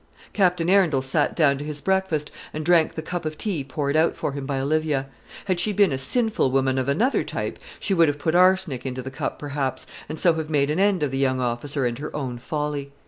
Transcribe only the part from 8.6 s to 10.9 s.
into the cup perhaps, and so have made an